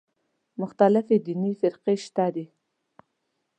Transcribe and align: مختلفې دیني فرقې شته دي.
مختلفې 0.61 1.17
دیني 1.25 1.51
فرقې 1.61 1.95
شته 2.05 2.25
دي. 2.35 2.45